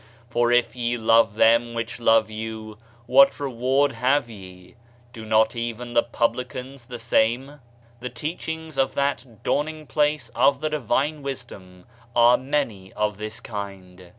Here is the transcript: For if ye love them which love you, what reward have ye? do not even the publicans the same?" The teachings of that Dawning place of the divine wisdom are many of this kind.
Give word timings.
For 0.31 0.51
if 0.51 0.75
ye 0.75 0.97
love 0.97 1.35
them 1.35 1.75
which 1.75 1.99
love 1.99 2.27
you, 2.31 2.79
what 3.05 3.39
reward 3.39 3.91
have 3.91 4.27
ye? 4.31 4.73
do 5.13 5.23
not 5.25 5.55
even 5.55 5.93
the 5.93 6.01
publicans 6.01 6.87
the 6.87 6.97
same?" 6.97 7.59
The 7.99 8.09
teachings 8.09 8.79
of 8.79 8.95
that 8.95 9.43
Dawning 9.43 9.85
place 9.85 10.29
of 10.29 10.59
the 10.59 10.71
divine 10.71 11.21
wisdom 11.21 11.85
are 12.15 12.35
many 12.35 12.91
of 12.93 13.19
this 13.19 13.39
kind. 13.39 14.09